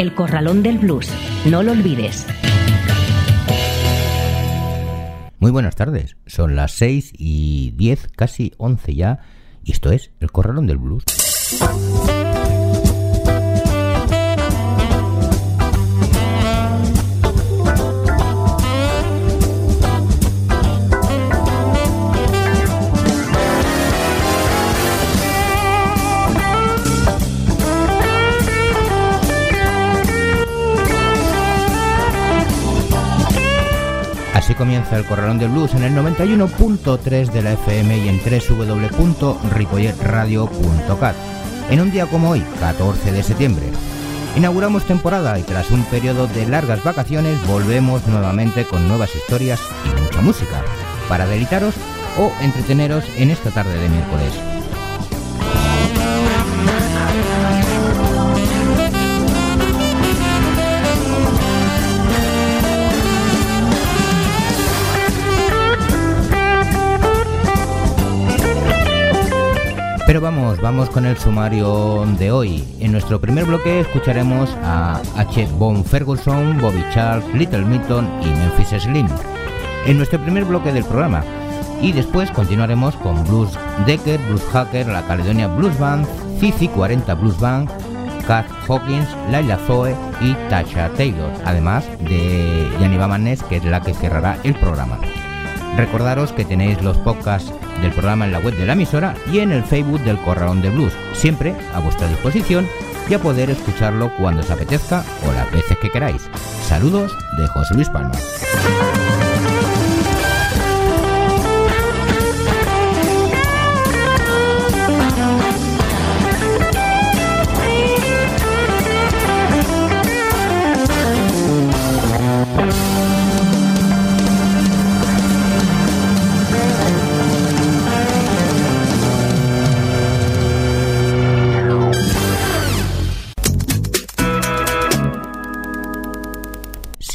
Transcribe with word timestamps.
El 0.00 0.14
Corralón 0.14 0.62
del 0.62 0.78
Blues. 0.78 1.10
No 1.44 1.62
lo 1.62 1.72
olvides. 1.72 2.26
Muy 5.38 5.50
buenas 5.50 5.76
tardes, 5.76 6.16
son 6.24 6.56
las 6.56 6.72
6 6.72 7.12
y 7.18 7.72
10, 7.72 8.08
casi 8.16 8.54
11 8.56 8.94
ya, 8.94 9.18
y 9.62 9.72
esto 9.72 9.92
es 9.92 10.10
El 10.20 10.32
Corralón 10.32 10.66
del 10.66 10.78
Blues. 10.78 11.04
Así 34.50 34.56
comienza 34.56 34.96
el 34.96 35.04
Corralón 35.04 35.38
del 35.38 35.50
Blues 35.50 35.74
en 35.74 35.84
el 35.84 35.94
91.3 35.94 37.30
de 37.30 37.40
la 37.40 37.52
FM 37.52 37.98
y 37.98 38.08
en 38.08 38.18
www.ripolletradio.cat. 38.18 41.14
En 41.70 41.80
un 41.80 41.92
día 41.92 42.06
como 42.06 42.30
hoy, 42.30 42.42
14 42.58 43.12
de 43.12 43.22
septiembre. 43.22 43.66
Inauguramos 44.36 44.88
temporada 44.88 45.38
y 45.38 45.44
tras 45.44 45.70
un 45.70 45.84
periodo 45.84 46.26
de 46.26 46.48
largas 46.48 46.82
vacaciones 46.82 47.38
volvemos 47.46 48.04
nuevamente 48.08 48.64
con 48.64 48.88
nuevas 48.88 49.14
historias 49.14 49.60
y 49.84 49.90
mucha 50.02 50.20
música 50.20 50.64
para 51.08 51.28
delitaros 51.28 51.76
o 52.18 52.32
entreteneros 52.42 53.04
en 53.18 53.30
esta 53.30 53.50
tarde 53.50 53.78
de 53.78 53.88
miércoles. 53.88 54.32
Vamos, 70.30 70.60
vamos 70.60 70.90
con 70.90 71.06
el 71.06 71.18
sumario 71.18 72.06
de 72.16 72.30
hoy. 72.30 72.64
En 72.78 72.92
nuestro 72.92 73.20
primer 73.20 73.46
bloque 73.46 73.80
escucharemos 73.80 74.48
a 74.62 75.00
H. 75.16 75.48
Von 75.58 75.84
Ferguson, 75.84 76.56
Bobby 76.60 76.84
Charles, 76.94 77.26
Little 77.34 77.64
Milton 77.64 78.08
y 78.22 78.26
Memphis 78.26 78.80
Slim. 78.80 79.08
En 79.86 79.96
nuestro 79.96 80.20
primer 80.22 80.44
bloque 80.44 80.72
del 80.72 80.84
programa. 80.84 81.24
Y 81.82 81.90
después 81.90 82.30
continuaremos 82.30 82.94
con 82.96 83.24
Blues 83.24 83.58
Decker, 83.86 84.20
Blues 84.28 84.44
Hacker, 84.52 84.86
la 84.86 85.02
Caledonia 85.02 85.48
Blues 85.48 85.76
Band, 85.80 86.06
Cici 86.38 86.68
40 86.68 87.12
Blues 87.14 87.40
Band, 87.40 87.68
Cat 88.28 88.46
Hawkins, 88.68 89.08
Laila 89.32 89.58
Zoe 89.66 89.96
y 90.20 90.34
Tasha 90.48 90.90
Taylor, 90.90 91.32
además 91.44 91.88
de 92.02 92.68
Yaniva 92.78 93.08
Manes, 93.08 93.42
que 93.42 93.56
es 93.56 93.64
la 93.64 93.80
que 93.80 93.94
cerrará 93.94 94.38
el 94.44 94.54
programa. 94.54 95.00
Recordaros 95.76 96.32
que 96.32 96.44
tenéis 96.44 96.82
los 96.82 96.98
podcasts 96.98 97.52
del 97.80 97.92
programa 97.92 98.26
en 98.26 98.32
la 98.32 98.38
web 98.40 98.54
de 98.56 98.66
la 98.66 98.74
emisora 98.74 99.14
y 99.32 99.38
en 99.38 99.52
el 99.52 99.64
Facebook 99.64 100.00
del 100.00 100.18
Corralón 100.18 100.60
de 100.62 100.70
Blues, 100.70 100.92
siempre 101.14 101.54
a 101.74 101.80
vuestra 101.80 102.08
disposición 102.08 102.66
y 103.08 103.14
a 103.14 103.18
poder 103.18 103.50
escucharlo 103.50 104.10
cuando 104.18 104.42
os 104.42 104.50
apetezca 104.50 105.04
o 105.28 105.32
las 105.32 105.50
veces 105.50 105.78
que 105.78 105.90
queráis. 105.90 106.28
Saludos 106.66 107.16
de 107.36 107.46
José 107.48 107.74
Luis 107.74 107.88
Palma. 107.88 108.12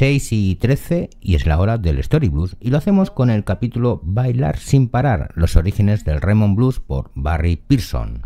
Seis 0.06 0.32
y 0.34 0.54
13 0.54 1.10
y 1.20 1.34
es 1.34 1.48
la 1.48 1.58
hora 1.58 1.80
del 1.80 1.98
Story 1.98 2.30
Blues 2.30 2.58
y 2.60 2.70
lo 2.70 2.78
hacemos 2.78 3.10
con 3.10 3.32
el 3.32 3.44
capítulo 3.44 4.02
Bailar 4.04 4.60
sin 4.60 4.88
parar, 4.88 5.32
los 5.34 5.56
orígenes 5.56 6.06
del 6.06 6.22
Raymond 6.22 6.56
Blues 6.56 6.80
por 6.80 7.10
Barry 7.16 7.56
Pearson. 7.56 8.22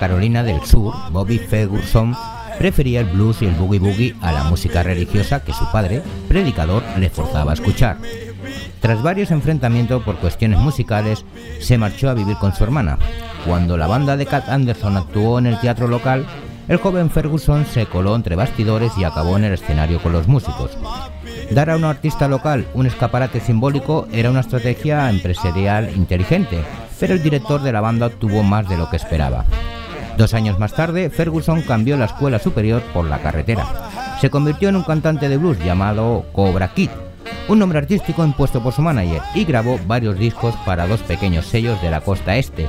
Carolina 0.00 0.42
del 0.42 0.64
Sur, 0.64 0.94
Bobby 1.12 1.38
Ferguson 1.38 2.16
prefería 2.58 3.00
el 3.00 3.06
blues 3.06 3.42
y 3.42 3.46
el 3.46 3.54
boogie 3.54 3.78
boogie 3.78 4.16
a 4.22 4.32
la 4.32 4.44
música 4.44 4.82
religiosa 4.82 5.44
que 5.44 5.52
su 5.52 5.70
padre, 5.70 6.02
predicador, 6.26 6.82
le 6.98 7.10
forzaba 7.10 7.50
a 7.50 7.54
escuchar. 7.54 7.98
Tras 8.80 9.02
varios 9.02 9.30
enfrentamientos 9.30 10.02
por 10.02 10.16
cuestiones 10.16 10.58
musicales, 10.58 11.26
se 11.60 11.76
marchó 11.76 12.08
a 12.08 12.14
vivir 12.14 12.36
con 12.36 12.54
su 12.54 12.64
hermana. 12.64 12.98
Cuando 13.46 13.76
la 13.76 13.86
banda 13.86 14.16
de 14.16 14.24
Cat 14.24 14.48
Anderson 14.48 14.96
actuó 14.96 15.38
en 15.38 15.46
el 15.46 15.60
teatro 15.60 15.86
local, 15.86 16.24
el 16.66 16.78
joven 16.78 17.10
Ferguson 17.10 17.66
se 17.66 17.84
coló 17.84 18.16
entre 18.16 18.36
bastidores 18.36 18.92
y 18.96 19.04
acabó 19.04 19.36
en 19.36 19.44
el 19.44 19.52
escenario 19.52 20.02
con 20.02 20.12
los 20.12 20.28
músicos. 20.28 20.78
Dar 21.50 21.68
a 21.68 21.76
un 21.76 21.84
artista 21.84 22.26
local 22.26 22.66
un 22.72 22.86
escaparate 22.86 23.40
simbólico 23.40 24.08
era 24.12 24.30
una 24.30 24.40
estrategia 24.40 25.10
empresarial 25.10 25.94
inteligente, 25.94 26.58
pero 26.98 27.12
el 27.12 27.22
director 27.22 27.60
de 27.60 27.72
la 27.72 27.82
banda 27.82 28.08
tuvo 28.08 28.42
más 28.42 28.66
de 28.66 28.78
lo 28.78 28.88
que 28.88 28.96
esperaba. 28.96 29.44
Dos 30.20 30.34
años 30.34 30.58
más 30.58 30.74
tarde, 30.74 31.08
Ferguson 31.08 31.62
cambió 31.62 31.96
la 31.96 32.04
escuela 32.04 32.38
superior 32.38 32.82
por 32.92 33.06
la 33.06 33.22
carretera. 33.22 33.66
Se 34.20 34.28
convirtió 34.28 34.68
en 34.68 34.76
un 34.76 34.82
cantante 34.82 35.30
de 35.30 35.38
blues 35.38 35.58
llamado 35.64 36.26
Cobra 36.34 36.74
Kid, 36.74 36.90
un 37.48 37.58
nombre 37.58 37.78
artístico 37.78 38.22
impuesto 38.22 38.62
por 38.62 38.74
su 38.74 38.82
manager, 38.82 39.22
y 39.34 39.46
grabó 39.46 39.80
varios 39.86 40.18
discos 40.18 40.54
para 40.66 40.86
dos 40.86 41.00
pequeños 41.00 41.46
sellos 41.46 41.80
de 41.80 41.90
la 41.90 42.02
costa 42.02 42.36
este, 42.36 42.68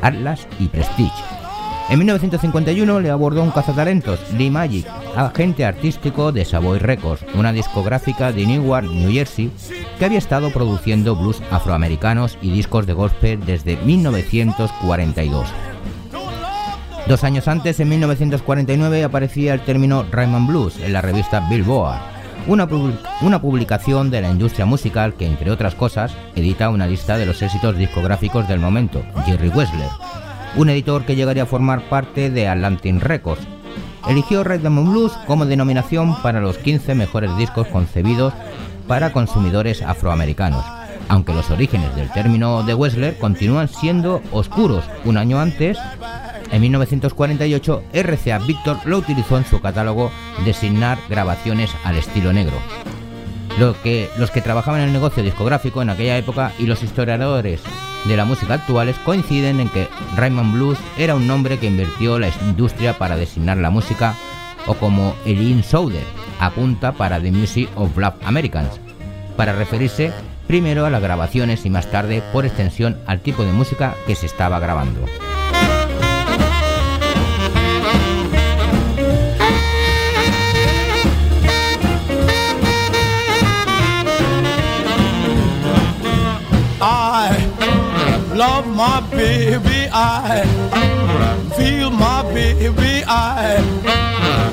Atlas 0.00 0.48
y 0.58 0.68
Prestige. 0.68 1.12
En 1.90 1.98
1951 1.98 3.00
le 3.00 3.10
abordó 3.10 3.42
un 3.42 3.50
cazatalentos, 3.50 4.18
Lee 4.32 4.48
Magic, 4.48 4.86
agente 5.14 5.66
artístico 5.66 6.32
de 6.32 6.46
Savoy 6.46 6.78
Records, 6.78 7.26
una 7.34 7.52
discográfica 7.52 8.32
de 8.32 8.46
Newark, 8.46 8.86
New 8.86 9.12
Jersey, 9.12 9.50
que 9.98 10.06
había 10.06 10.16
estado 10.16 10.50
produciendo 10.50 11.14
blues 11.14 11.42
afroamericanos 11.50 12.38
y 12.40 12.52
discos 12.52 12.86
de 12.86 12.94
gospel 12.94 13.44
desde 13.44 13.76
1942. 13.84 15.46
Dos 17.08 17.22
años 17.22 17.46
antes, 17.46 17.78
en 17.78 17.88
1949, 17.88 19.04
aparecía 19.04 19.54
el 19.54 19.60
término 19.60 20.04
Raymond 20.10 20.48
Blues 20.48 20.78
en 20.80 20.92
la 20.92 21.02
revista 21.02 21.40
Billboard, 21.48 22.00
una, 22.48 22.68
publi- 22.68 22.98
una 23.20 23.40
publicación 23.40 24.10
de 24.10 24.22
la 24.22 24.28
industria 24.30 24.66
musical 24.66 25.14
que, 25.14 25.26
entre 25.26 25.52
otras 25.52 25.76
cosas, 25.76 26.12
edita 26.34 26.68
una 26.68 26.86
lista 26.88 27.16
de 27.16 27.26
los 27.26 27.40
éxitos 27.42 27.76
discográficos 27.78 28.48
del 28.48 28.58
momento, 28.58 29.04
Jerry 29.24 29.48
Wessler, 29.50 29.88
un 30.56 30.68
editor 30.68 31.04
que 31.04 31.14
llegaría 31.14 31.44
a 31.44 31.46
formar 31.46 31.82
parte 31.88 32.28
de 32.30 32.48
Atlantic 32.48 33.00
Records. 33.00 33.46
Eligió 34.08 34.42
Rhythm 34.42 34.90
Blues 34.90 35.12
como 35.28 35.46
denominación 35.46 36.20
para 36.22 36.40
los 36.40 36.58
15 36.58 36.94
mejores 36.96 37.36
discos 37.36 37.68
concebidos 37.68 38.32
para 38.88 39.12
consumidores 39.12 39.82
afroamericanos, 39.82 40.64
aunque 41.08 41.34
los 41.34 41.50
orígenes 41.50 41.94
del 41.94 42.10
término 42.10 42.62
de 42.64 42.74
Wessler 42.74 43.16
continúan 43.18 43.68
siendo 43.68 44.22
oscuros. 44.32 44.84
Un 45.04 45.16
año 45.18 45.40
antes, 45.40 45.76
en 46.50 46.60
1948, 46.62 47.82
RCA 47.92 48.38
Victor 48.38 48.78
lo 48.84 48.98
utilizó 48.98 49.36
en 49.38 49.44
su 49.44 49.60
catálogo 49.60 50.10
designar 50.44 50.98
grabaciones 51.08 51.70
al 51.84 51.96
estilo 51.96 52.32
negro. 52.32 52.56
Lo 53.58 53.80
que, 53.82 54.08
los 54.18 54.30
que 54.30 54.42
trabajaban 54.42 54.80
en 54.80 54.88
el 54.88 54.92
negocio 54.92 55.22
discográfico 55.22 55.80
en 55.80 55.90
aquella 55.90 56.18
época 56.18 56.52
y 56.58 56.66
los 56.66 56.82
historiadores 56.82 57.62
de 58.04 58.16
la 58.16 58.24
música 58.24 58.54
actuales 58.54 58.96
coinciden 59.04 59.60
en 59.60 59.68
que 59.68 59.88
Raymond 60.14 60.52
Blues 60.52 60.78
era 60.98 61.14
un 61.14 61.26
nombre 61.26 61.58
que 61.58 61.66
invirtió 61.66 62.18
la 62.18 62.28
industria 62.46 62.98
para 62.98 63.16
designar 63.16 63.56
la 63.56 63.70
música 63.70 64.14
o 64.66 64.74
como 64.74 65.14
Eileen 65.24 65.64
Souder 65.64 66.04
apunta 66.38 66.92
para 66.92 67.20
The 67.20 67.32
Music 67.32 67.68
of 67.76 67.94
Black 67.94 68.16
Americans, 68.24 68.80
para 69.36 69.52
referirse 69.52 70.12
primero 70.46 70.86
a 70.86 70.90
las 70.90 71.02
grabaciones 71.02 71.64
y 71.64 71.70
más 71.70 71.90
tarde, 71.90 72.22
por 72.32 72.46
extensión, 72.46 72.98
al 73.06 73.20
tipo 73.20 73.42
de 73.44 73.52
música 73.52 73.94
que 74.06 74.14
se 74.14 74.26
estaba 74.26 74.58
grabando. 74.60 75.00
Love 88.36 88.66
my 88.66 89.00
baby, 89.10 89.88
I 89.90 90.44
feel 91.56 91.90
my 91.90 92.22
baby, 92.34 93.02
I 93.06 93.56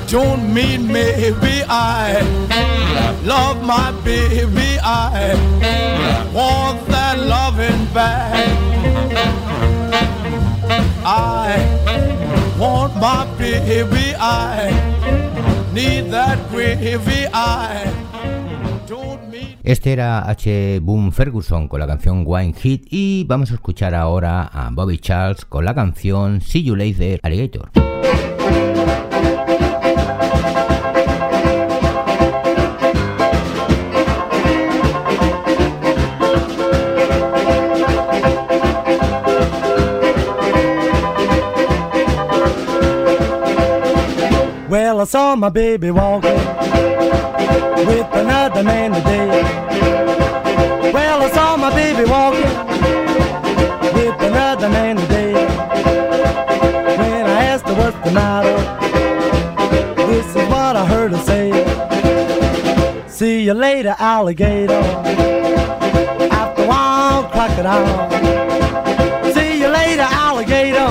don't 0.08 0.54
mean 0.54 0.90
maybe 0.90 1.62
I 1.68 2.22
love 3.24 3.62
my 3.62 3.92
baby, 4.02 4.78
I 4.82 5.34
want 6.32 6.86
that 6.86 7.18
loving 7.18 7.84
back. 7.92 8.48
I 11.06 11.60
want 12.58 12.96
my 12.96 13.26
baby, 13.36 14.14
I 14.18 14.70
need 15.74 16.10
that 16.10 16.48
gravy, 16.48 17.26
I 17.34 18.03
Este 19.64 19.94
era 19.94 20.28
H. 20.28 20.80
Boom 20.82 21.10
Ferguson 21.10 21.68
con 21.68 21.80
la 21.80 21.86
canción 21.86 22.24
Wine 22.26 22.52
Hit 22.52 22.86
y 22.90 23.24
vamos 23.24 23.50
a 23.50 23.54
escuchar 23.54 23.94
ahora 23.94 24.42
a 24.42 24.68
Bobby 24.70 24.98
Charles 24.98 25.46
con 25.46 25.64
la 25.64 25.74
canción 25.74 26.42
See 26.42 26.62
You 26.62 26.76
Later 26.76 27.18
Alligator. 27.22 27.70
Well, 44.68 45.00
I 45.00 45.04
saw 45.06 45.36
my 45.36 45.48
baby 45.48 45.90
walking 45.90 46.36
with 47.86 48.06
another 48.12 48.62
man 48.62 48.92
today. 48.92 49.13
You 63.54 63.60
later, 63.60 63.94
alligator. 63.98 64.82
After 66.32 66.66
one 66.66 67.30
crocodile. 67.30 68.10
See 69.32 69.60
you 69.60 69.68
later, 69.68 70.06
alligator. 70.10 70.90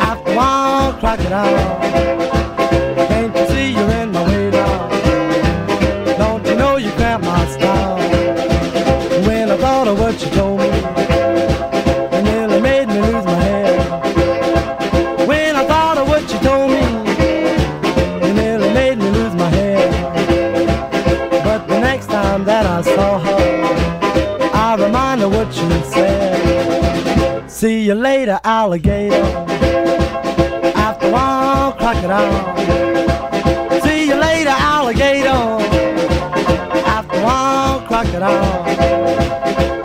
After 0.00 0.34
one 0.34 0.98
crocodile. 1.00 2.15
You 27.86 27.94
later, 27.94 28.40
alligator. 28.42 29.14
After 30.74 31.08
one 31.12 31.72
crocodile. 31.78 32.56
See 33.82 34.08
you 34.08 34.16
later, 34.16 34.50
alligator. 34.50 35.38
After 36.96 37.22
one 37.22 37.86
crocodile. 37.86 39.75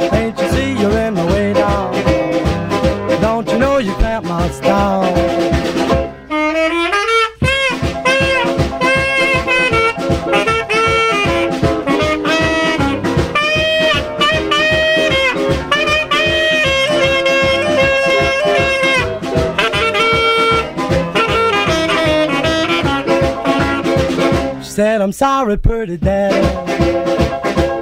Sorry, 25.21 25.55
pretty 25.55 25.97
daddy. 25.97 26.35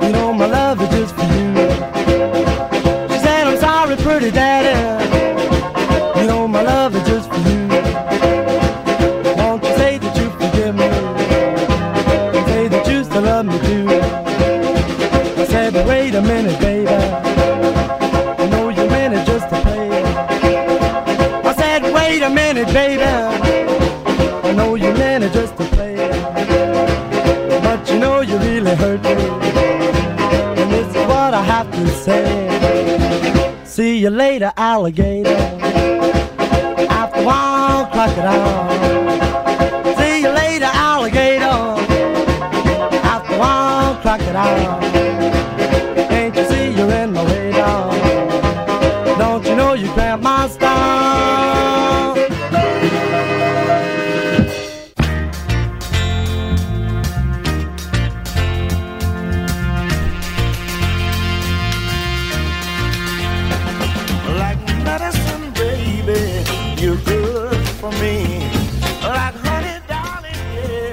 You 0.06 0.12
know 0.12 0.34
my 0.34 0.46
love 0.46 0.82
is 0.82 0.90
just 0.90 1.16
for 1.16 1.24
you. 1.24 1.56
She 3.08 3.18
said, 3.24 3.48
I'm 3.48 3.58
sorry, 3.58 3.96
pretty 3.96 4.30
daddy. 4.30 5.09
See 33.80 34.00
you 34.00 34.10
later, 34.10 34.52
alligator. 34.58 35.30
After 36.90 37.22
a 37.22 37.24
while, 37.24 37.86
crocodile. 37.86 38.70
See 39.98 40.20
you 40.22 40.28
later, 40.32 40.66
alligator. 40.66 41.46
After 43.06 43.36
a 43.36 43.40
while, 43.40 43.96
crocodile. 44.02 44.89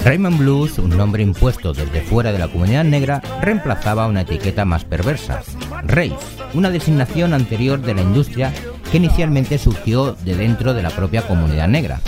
Raymond 0.06 0.38
Blues, 0.38 0.78
un 0.78 0.96
nombre 0.96 1.25
impuesto 1.25 1.72
desde 1.72 2.00
fuera 2.00 2.30
de 2.30 2.38
la 2.38 2.46
comunidad 2.46 2.84
negra, 2.84 3.20
reemplazaba 3.42 4.06
una 4.06 4.20
etiqueta 4.20 4.64
más 4.64 4.84
perversa, 4.84 5.42
Race, 5.82 6.14
una 6.54 6.70
designación 6.70 7.34
anterior 7.34 7.80
de 7.80 7.92
la 7.92 8.02
industria 8.02 8.52
que 8.92 8.98
inicialmente 8.98 9.58
surgió 9.58 10.12
de 10.12 10.36
dentro 10.36 10.75
de 10.75 10.84
la 10.84 10.90
propia 10.90 11.22
comunidad 11.22 11.66
negra. 11.66 12.00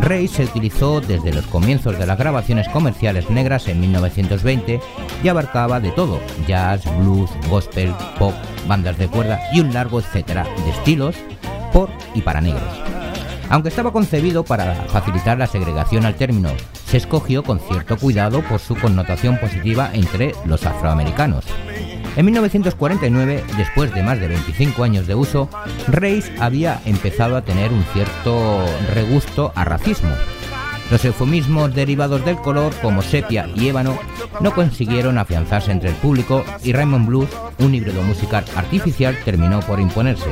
Race 0.00 0.26
se 0.26 0.44
utilizó 0.44 1.00
desde 1.00 1.32
los 1.32 1.46
comienzos 1.46 1.96
de 1.96 2.04
las 2.04 2.18
grabaciones 2.18 2.68
comerciales 2.68 3.30
negras 3.30 3.68
en 3.68 3.78
1920 3.78 4.80
y 5.22 5.28
abarcaba 5.28 5.78
de 5.78 5.92
todo, 5.92 6.18
jazz, 6.48 6.82
blues, 6.98 7.30
gospel, 7.48 7.94
pop, 8.18 8.34
bandas 8.66 8.98
de 8.98 9.06
cuerda 9.06 9.40
y 9.52 9.60
un 9.60 9.72
largo 9.72 10.00
etcétera 10.00 10.48
de 10.64 10.70
estilos 10.70 11.14
por 11.72 11.90
y 12.12 12.22
para 12.22 12.40
negros. 12.40 12.82
Aunque 13.50 13.68
estaba 13.68 13.92
concebido 13.92 14.42
para 14.42 14.74
facilitar 14.88 15.38
la 15.38 15.46
segregación 15.46 16.06
al 16.06 16.16
término 16.16 16.50
se 16.90 16.96
escogió 16.96 17.44
con 17.44 17.60
cierto 17.60 17.96
cuidado 17.96 18.42
por 18.42 18.58
su 18.58 18.74
connotación 18.74 19.38
positiva 19.38 19.90
entre 19.92 20.34
los 20.44 20.66
afroamericanos. 20.66 21.44
En 22.16 22.24
1949, 22.24 23.44
después 23.56 23.94
de 23.94 24.02
más 24.02 24.18
de 24.18 24.26
25 24.26 24.82
años 24.82 25.06
de 25.06 25.14
uso, 25.14 25.48
Reis 25.86 26.32
había 26.40 26.80
empezado 26.84 27.36
a 27.36 27.42
tener 27.42 27.72
un 27.72 27.84
cierto 27.92 28.64
regusto 28.92 29.52
a 29.54 29.64
racismo. 29.64 30.10
Los 30.90 31.04
eufemismos 31.04 31.72
derivados 31.72 32.24
del 32.24 32.38
color, 32.38 32.74
como 32.82 33.02
sepia 33.02 33.48
y 33.54 33.68
ébano, 33.68 33.96
no 34.40 34.52
consiguieron 34.52 35.16
afianzarse 35.16 35.70
entre 35.70 35.90
el 35.90 35.94
público 35.94 36.44
y 36.64 36.72
Raymond 36.72 37.06
Blues, 37.06 37.30
un 37.60 37.72
híbrido 37.72 38.02
musical 38.02 38.44
artificial, 38.56 39.16
terminó 39.24 39.60
por 39.60 39.78
imponerse. 39.78 40.30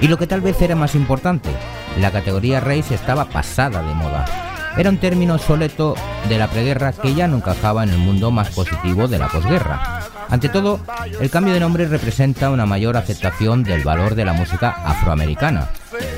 Y 0.00 0.06
lo 0.06 0.16
que 0.16 0.28
tal 0.28 0.42
vez 0.42 0.62
era 0.62 0.76
más 0.76 0.94
importante, 0.94 1.50
la 1.98 2.12
categoría 2.12 2.60
race 2.60 2.94
estaba 2.94 3.24
pasada 3.24 3.82
de 3.82 3.94
moda. 3.94 4.49
Era 4.76 4.90
un 4.90 4.98
término 4.98 5.38
soleto 5.38 5.94
de 6.28 6.38
la 6.38 6.48
preguerra 6.48 6.92
que 6.92 7.14
ya 7.14 7.26
no 7.26 7.36
encajaba 7.36 7.82
en 7.82 7.90
el 7.90 7.98
mundo 7.98 8.30
más 8.30 8.50
positivo 8.50 9.08
de 9.08 9.18
la 9.18 9.28
posguerra. 9.28 10.00
Ante 10.28 10.48
todo, 10.48 10.80
el 11.20 11.28
cambio 11.30 11.54
de 11.54 11.60
nombre 11.60 11.86
representa 11.86 12.50
una 12.50 12.66
mayor 12.66 12.96
aceptación 12.96 13.64
del 13.64 13.82
valor 13.82 14.14
de 14.14 14.24
la 14.24 14.32
música 14.32 14.70
afroamericana, 14.70 15.68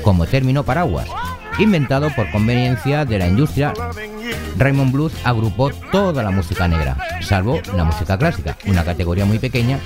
como 0.03 0.27
término 0.27 0.63
paraguas. 0.63 1.07
Inventado 1.57 2.09
por 2.15 2.31
conveniencia 2.31 3.05
de 3.05 3.19
la 3.19 3.27
industria, 3.27 3.73
Raymond 4.57 4.91
Blues 4.91 5.13
agrupó 5.23 5.71
toda 5.91 6.21
la 6.23 6.31
música 6.31 6.67
negra, 6.67 6.95
salvo 7.21 7.59
la 7.75 7.83
música 7.83 8.17
clásica, 8.17 8.55
una 8.65 8.83
categoría 8.83 9.25
muy 9.25 9.39
pequeña, 9.39 9.79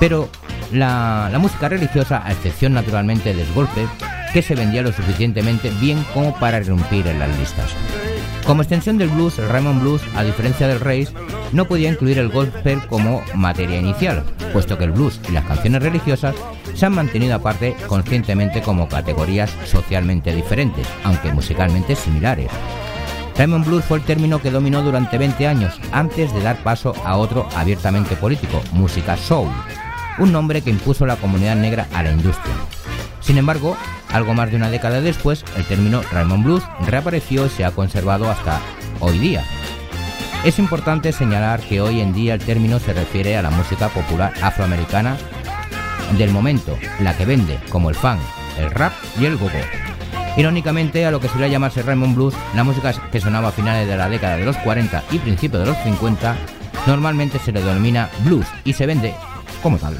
pero 0.00 0.28
la, 0.72 1.28
la 1.30 1.38
música 1.38 1.68
religiosa, 1.68 2.22
a 2.24 2.32
excepción 2.32 2.72
naturalmente 2.72 3.34
del 3.34 3.52
golpe, 3.54 3.86
que 4.32 4.42
se 4.42 4.54
vendía 4.54 4.82
lo 4.82 4.92
suficientemente 4.92 5.70
bien 5.80 6.04
como 6.14 6.34
para 6.38 6.58
irrumpir 6.58 7.06
en 7.06 7.18
las 7.18 7.38
listas. 7.38 7.70
Como 8.46 8.62
extensión 8.62 8.98
del 8.98 9.08
blues, 9.08 9.38
el 9.38 9.48
Raymond 9.48 9.82
Blues, 9.82 10.02
a 10.16 10.24
diferencia 10.24 10.66
del 10.66 10.80
Race, 10.80 11.12
no 11.52 11.66
podía 11.66 11.90
incluir 11.90 12.18
el 12.18 12.28
gospel 12.28 12.80
como 12.88 13.22
materia 13.34 13.78
inicial, 13.78 14.24
puesto 14.52 14.76
que 14.76 14.84
el 14.84 14.92
blues 14.92 15.20
y 15.28 15.32
las 15.32 15.44
canciones 15.44 15.82
religiosas 15.82 16.34
se 16.74 16.86
han 16.86 16.94
mantenido 16.94 17.36
aparte 17.36 17.76
conscientemente 17.86 18.60
como 18.62 18.88
categorías 18.88 19.54
socialmente 19.64 20.34
diferentes, 20.34 20.86
aunque 21.04 21.32
musicalmente 21.32 21.94
similares. 21.94 22.50
Raymond 23.36 23.66
Blues 23.66 23.84
fue 23.84 23.98
el 23.98 24.04
término 24.04 24.42
que 24.42 24.50
dominó 24.50 24.82
durante 24.82 25.18
20 25.18 25.46
años, 25.46 25.78
antes 25.92 26.34
de 26.34 26.42
dar 26.42 26.62
paso 26.62 26.94
a 27.04 27.16
otro 27.16 27.48
abiertamente 27.56 28.16
político, 28.16 28.60
música 28.72 29.16
soul, 29.16 29.48
un 30.18 30.32
nombre 30.32 30.62
que 30.62 30.70
impuso 30.70 31.06
la 31.06 31.16
comunidad 31.16 31.56
negra 31.56 31.86
a 31.94 32.02
la 32.02 32.10
industria. 32.10 32.54
Sin 33.20 33.38
embargo, 33.38 33.76
algo 34.12 34.34
más 34.34 34.50
de 34.50 34.56
una 34.56 34.70
década 34.70 35.00
después, 35.00 35.44
el 35.56 35.64
término 35.64 36.02
Raymond 36.12 36.44
Blues 36.44 36.62
reapareció 36.86 37.46
y 37.46 37.50
se 37.50 37.64
ha 37.64 37.70
conservado 37.70 38.30
hasta 38.30 38.60
hoy 39.00 39.18
día. 39.18 39.42
Es 40.44 40.58
importante 40.58 41.12
señalar 41.12 41.60
que 41.60 41.80
hoy 41.80 42.00
en 42.00 42.12
día 42.12 42.34
el 42.34 42.40
término 42.40 42.78
se 42.78 42.92
refiere 42.92 43.36
a 43.36 43.42
la 43.42 43.50
música 43.50 43.88
popular 43.88 44.32
afroamericana 44.42 45.16
del 46.18 46.30
momento, 46.30 46.76
la 47.00 47.16
que 47.16 47.24
vende, 47.24 47.58
como 47.70 47.90
el 47.90 47.94
funk, 47.94 48.20
el 48.58 48.70
rap 48.70 48.92
y 49.20 49.26
el 49.26 49.36
gogo. 49.36 49.52
Irónicamente, 50.36 51.04
a 51.06 51.10
lo 51.10 51.20
que 51.20 51.28
suele 51.28 51.50
llamarse 51.50 51.82
Raymond 51.82 52.14
Blues, 52.14 52.34
la 52.54 52.64
música 52.64 52.92
que 53.10 53.20
sonaba 53.20 53.48
a 53.48 53.52
finales 53.52 53.86
de 53.86 53.96
la 53.96 54.08
década 54.08 54.36
de 54.36 54.44
los 54.44 54.56
40 54.58 55.04
y 55.10 55.18
principios 55.18 55.62
de 55.62 55.68
los 55.68 55.78
50, 55.84 56.36
normalmente 56.86 57.38
se 57.38 57.52
le 57.52 57.62
denomina 57.62 58.08
blues 58.24 58.46
y 58.64 58.72
se 58.72 58.86
vende 58.86 59.14
como 59.62 59.78
tal. 59.78 59.96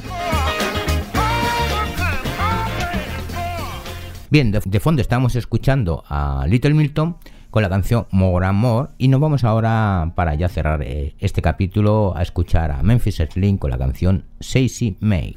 Bien, 4.33 4.51
de, 4.51 4.81
fondo 4.81 5.03
estamos 5.03 5.37
escuchando 5.37 6.05
a 6.09 6.47
Little 6.49 6.73
Milton 6.73 7.19
con 7.51 7.63
la 7.63 7.69
canción 7.69 8.07
More 8.13 8.47
and 8.47 8.59
More 8.59 8.89
y 8.97 9.09
nos 9.09 9.21
vamos 9.21 9.45
ahora 9.45 10.15
para 10.17 10.35
ya 10.37 10.49
cerrar 10.49 10.81
eh, 10.83 11.15
este 11.19 11.43
capítulo 11.43 12.17
a 12.17 12.23
escuchar 12.23 12.71
a 12.71 12.83
Memphis 12.83 13.23
Slim 13.31 13.59
con 13.59 13.69
la 13.69 13.77
canción 13.77 14.25
Sassy 14.41 14.97
May. 15.01 15.37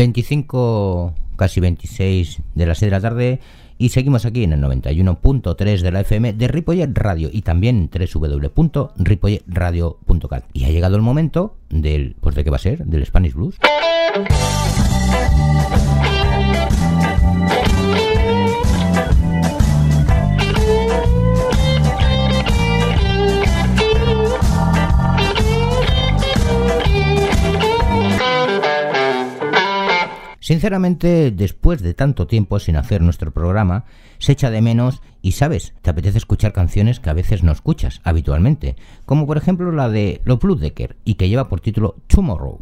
25, 0.00 1.12
casi 1.36 1.60
26 1.60 2.40
de 2.54 2.64
las 2.64 2.78
6 2.78 2.90
de 2.90 2.96
la 2.96 3.02
tarde 3.02 3.38
y 3.76 3.90
seguimos 3.90 4.24
aquí 4.24 4.44
en 4.44 4.54
el 4.54 4.62
91.3 4.62 5.82
de 5.82 5.92
la 5.92 6.00
FM 6.00 6.32
de 6.32 6.48
Ripollet 6.48 6.88
Radio 6.94 7.28
y 7.30 7.42
también 7.42 7.90
www.ripolletradio.cat. 7.92 10.44
Y 10.54 10.64
ha 10.64 10.70
llegado 10.70 10.96
el 10.96 11.02
momento 11.02 11.58
del, 11.68 12.16
pues 12.18 12.34
de 12.34 12.44
qué 12.44 12.50
va 12.50 12.56
a 12.56 12.60
ser, 12.60 12.86
del 12.86 13.04
Spanish 13.04 13.34
Blues. 13.34 13.56
Sinceramente, 30.50 31.30
después 31.30 31.80
de 31.80 31.94
tanto 31.94 32.26
tiempo 32.26 32.58
sin 32.58 32.74
hacer 32.74 33.02
nuestro 33.02 33.30
programa, 33.30 33.84
se 34.18 34.32
echa 34.32 34.50
de 34.50 34.60
menos 34.60 35.00
y 35.22 35.30
sabes, 35.30 35.74
te 35.80 35.90
apetece 35.90 36.18
escuchar 36.18 36.52
canciones 36.52 36.98
que 36.98 37.08
a 37.08 37.12
veces 37.12 37.44
no 37.44 37.52
escuchas 37.52 38.00
habitualmente, 38.02 38.74
como 39.06 39.28
por 39.28 39.36
ejemplo 39.36 39.70
la 39.70 39.88
de 39.88 40.20
Lo 40.24 40.38
Decker 40.38 40.96
y 41.04 41.14
que 41.14 41.28
lleva 41.28 41.48
por 41.48 41.60
título 41.60 41.94
Tomorrow. 42.08 42.58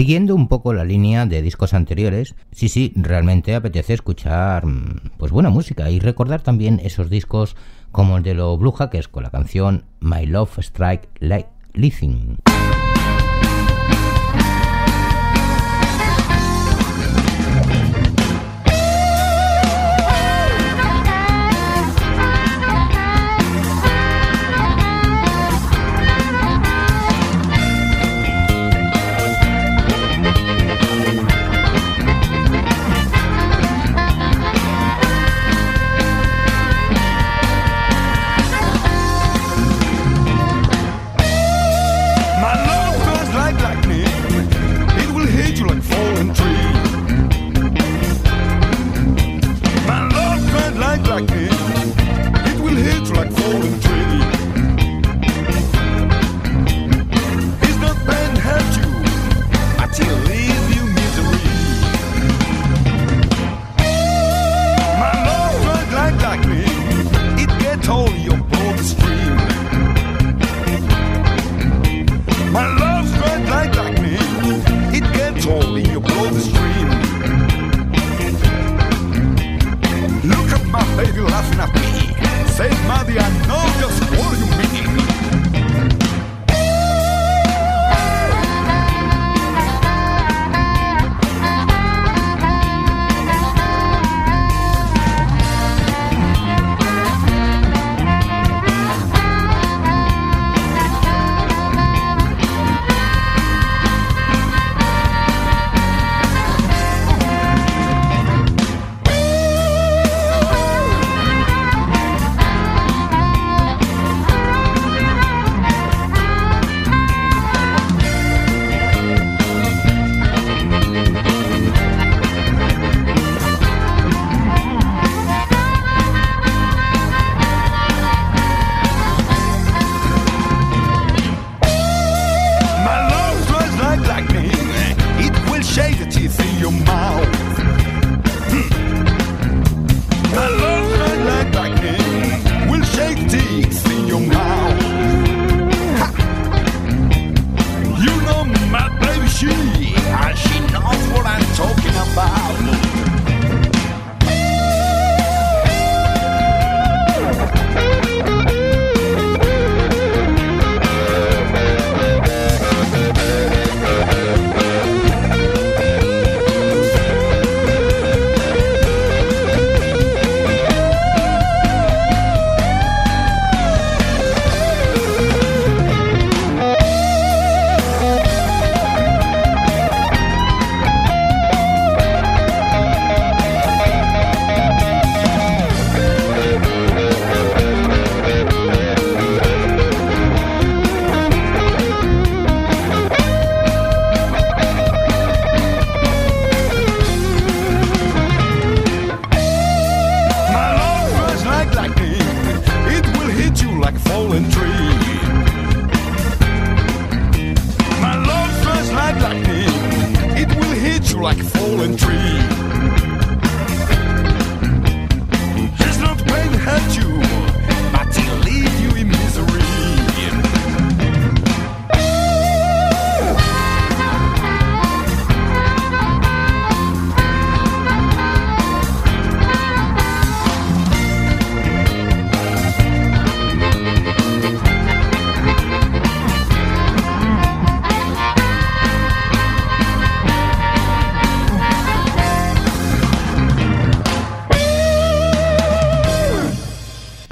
Siguiendo 0.00 0.34
un 0.34 0.48
poco 0.48 0.72
la 0.72 0.86
línea 0.86 1.26
de 1.26 1.42
discos 1.42 1.74
anteriores, 1.74 2.34
sí, 2.52 2.70
sí, 2.70 2.94
realmente 2.96 3.54
apetece 3.54 3.92
escuchar 3.92 4.64
mm, 4.64 5.10
pues 5.18 5.30
buena 5.30 5.50
música 5.50 5.90
y 5.90 6.00
recordar 6.00 6.40
también 6.40 6.80
esos 6.82 7.10
discos 7.10 7.54
como 7.92 8.16
el 8.16 8.22
de 8.22 8.32
los 8.32 8.58
Blue 8.58 8.72
Hackers 8.72 9.08
con 9.08 9.24
la 9.24 9.30
canción 9.30 9.84
My 10.00 10.24
Love 10.24 10.58
Strike 10.60 11.06
Like 11.18 11.50
Living. 11.74 12.38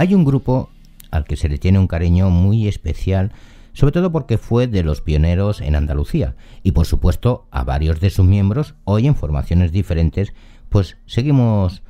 Hay 0.09 0.15
un 0.15 0.25
grupo 0.25 0.71
al 1.11 1.27
que 1.27 1.37
se 1.37 1.51
le 1.51 1.59
tiene 1.59 1.79
un 1.79 1.87
cariño 1.87 2.31
muy 2.31 2.67
especial, 2.67 3.31
sobre 3.75 3.93
todo 3.93 4.11
porque 4.11 4.39
fue 4.39 4.67
de 4.67 4.83
los 4.83 5.03
pioneros 5.03 5.61
en 5.61 5.77
Andalucía 5.77 6.35
y 6.63 6.73
por 6.73 6.87
supuesto 6.87 7.47
a 7.51 7.63
varios 7.63 8.01
de 8.01 8.09
sus 8.09 8.25
miembros 8.25 8.75
hoy 8.85 9.07
en 9.07 9.15
formaciones 9.15 9.71
diferentes, 9.71 10.33
pues 10.71 10.97
seguimos 11.05 11.83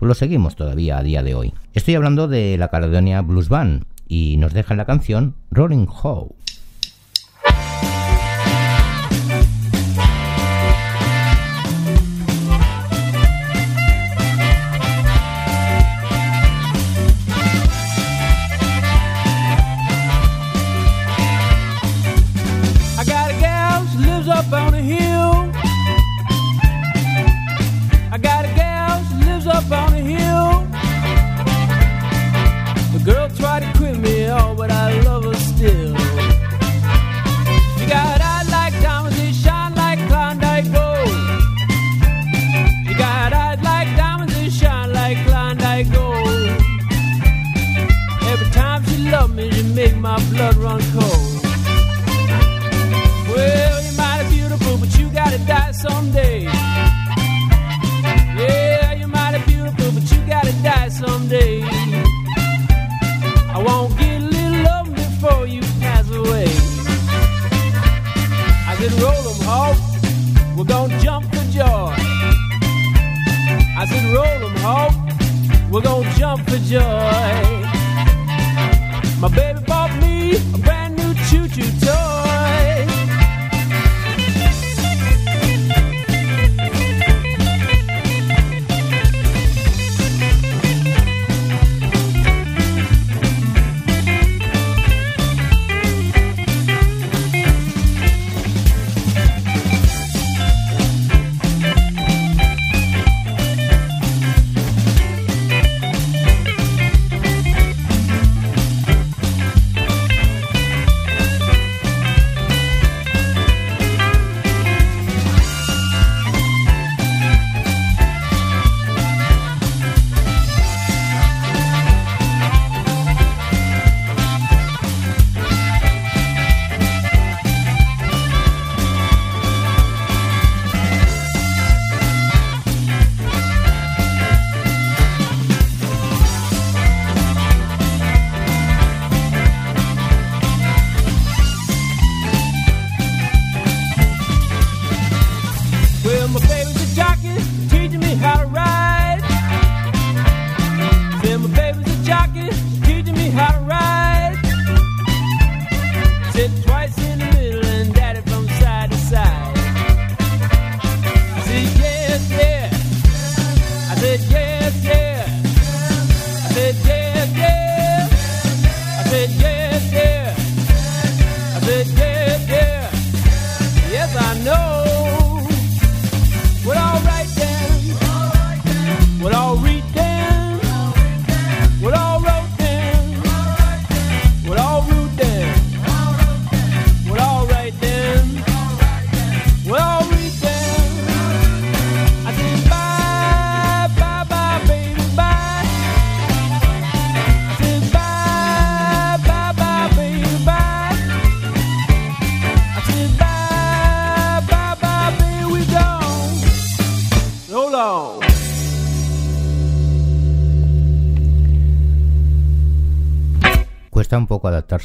lo 0.00 0.14
seguimos 0.14 0.56
todavía 0.56 0.96
a 0.96 1.02
día 1.02 1.22
de 1.22 1.34
hoy. 1.34 1.52
Estoy 1.74 1.94
hablando 1.94 2.26
de 2.26 2.56
la 2.56 2.68
Caledonia 2.68 3.20
Blues 3.20 3.50
Band 3.50 3.84
y 4.08 4.38
nos 4.38 4.54
deja 4.54 4.74
la 4.74 4.86
canción 4.86 5.34
Rolling 5.50 5.88
Howe. 5.88 6.34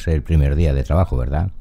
El 0.07 0.21
primer 0.21 0.55
día 0.55 0.73
de 0.73 0.83
trabajo, 0.83 1.17
¿verdad? 1.17 1.51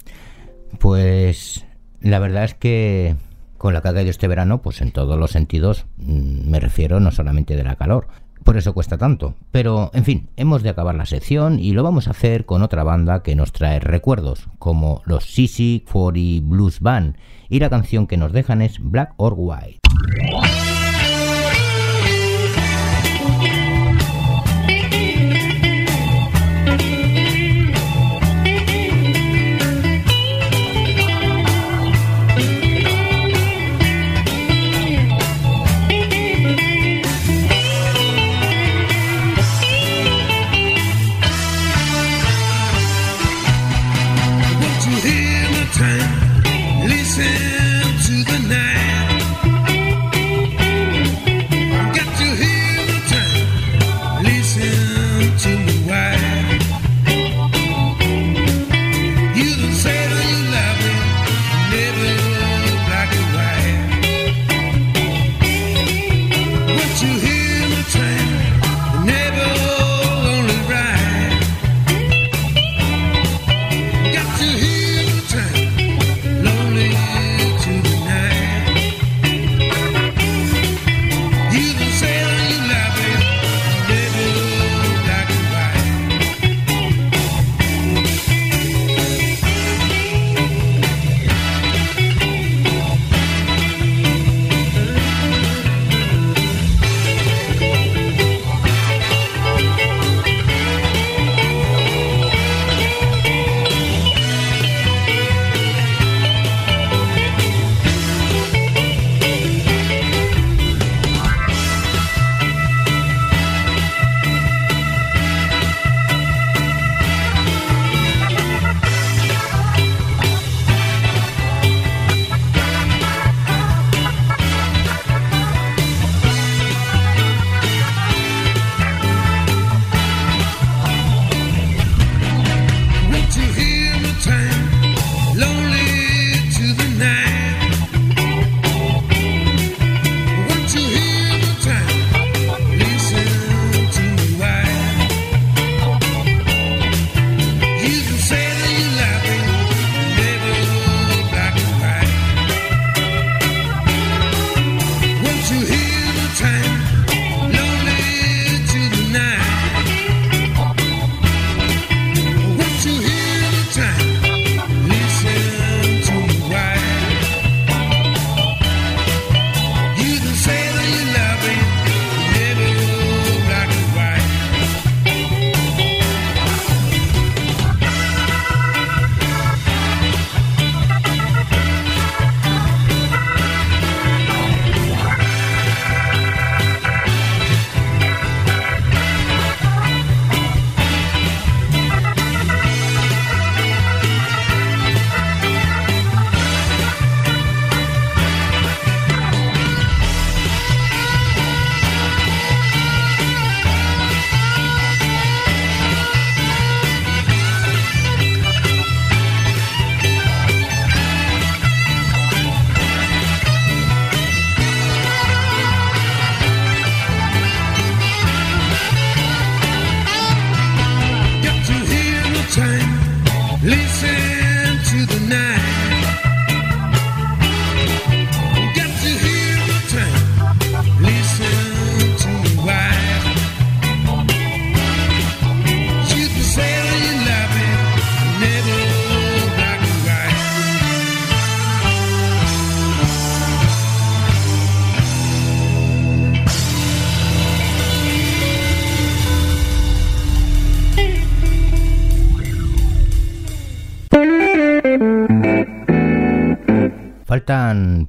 Pues 0.79 1.65
la 2.01 2.19
verdad 2.19 2.45
es 2.45 2.55
que 2.55 3.17
con 3.59 3.75
la 3.75 3.81
que 3.81 3.89
ha 3.89 3.95
caído 3.95 4.11
este 4.11 4.27
verano, 4.27 4.61
pues 4.61 4.81
en 4.81 4.91
todos 4.91 5.19
los 5.19 5.31
sentidos 5.31 5.87
mm, 5.99 6.51
me 6.51 6.59
refiero 6.59 6.99
no 6.99 7.13
solamente 7.13 7.55
de 7.57 7.63
la 7.63 7.77
calor. 7.77 8.09
Por 8.43 8.57
eso 8.57 8.75
cuesta 8.75 8.99
tanto. 8.99 9.37
Pero, 9.53 9.93
en 9.95 10.05
fin, 10.05 10.29
hemos 10.37 10.65
de 10.65 10.71
acabar 10.71 10.97
la 10.97 11.07
sección 11.07 11.61
y 11.61 11.73
lo 11.73 11.85
vamos 11.85 12.09
a 12.09 12.11
hacer 12.11 12.45
con 12.45 12.63
otra 12.63 12.83
banda 12.83 13.23
que 13.23 13.37
nos 13.37 13.53
trae 13.53 13.79
recuerdos, 13.79 14.49
como 14.59 15.01
los 15.05 15.25
Sissy 15.27 15.85
40 15.91 16.45
Blues 16.45 16.81
Band, 16.81 17.17
y 17.49 17.61
la 17.61 17.71
canción 17.71 18.09
que 18.09 18.17
nos 18.17 18.33
dejan 18.33 18.61
es 18.63 18.81
Black 18.81 19.15
or 19.17 19.35
White. 19.37 19.79